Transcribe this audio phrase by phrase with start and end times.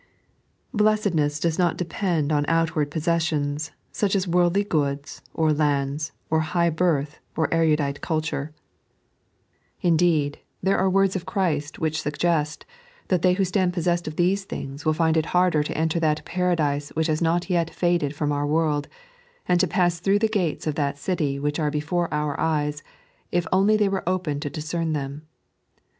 [0.73, 6.71] Bieesedness does not depend on outward possesdona, such as worldly goods, or lands, or high
[6.71, 8.51] birth, or erudite culture.
[9.83, 9.91] 3.n.iized by Google 16 Ob, the Blessedness!
[10.23, 12.65] Indeed, there are words of Christ which suggest
[13.09, 16.25] that they who stand poesesaed of these things will find it harder to enter that
[16.25, 18.87] Paradise which has not yet faded from our world,
[19.47, 22.81] and to pass through the gates of that city which are before our eyes,
[23.31, 25.27] if only they were opened to discern them.